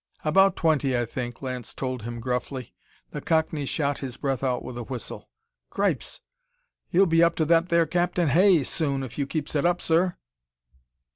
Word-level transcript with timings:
"About 0.25 0.55
twenty, 0.55 0.97
I 0.97 1.05
think," 1.05 1.43
Lance 1.43 1.75
told 1.75 2.01
him 2.01 2.21
gruffly. 2.21 2.73
The 3.11 3.21
cockney 3.21 3.67
shot 3.67 3.99
his 3.99 4.17
breath 4.17 4.43
out 4.43 4.63
with 4.63 4.75
a 4.75 4.81
whistle. 4.83 5.29
"Cripes! 5.69 6.21
You'll 6.89 7.05
be 7.05 7.21
up 7.21 7.35
to 7.35 7.45
that 7.45 7.69
there 7.69 7.85
Captain 7.85 8.29
Hay 8.29 8.63
soon 8.63 9.03
if 9.03 9.19
you 9.19 9.27
keeps 9.27 9.55
it 9.55 9.63
up, 9.63 9.79
sir!" 9.79 10.15